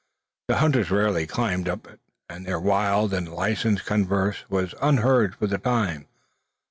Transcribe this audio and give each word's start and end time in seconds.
The 0.47 0.55
hunters 0.55 0.89
rarely 0.89 1.27
climbed 1.27 1.69
up 1.69 1.83
to 1.83 1.91
it, 1.91 1.99
and 2.27 2.43
their 2.47 2.59
wild 2.59 3.13
and 3.13 3.31
licenced 3.31 3.85
converse 3.85 4.49
was 4.49 4.73
unheard 4.81 5.35
for 5.35 5.45
the 5.45 5.59
time. 5.59 6.07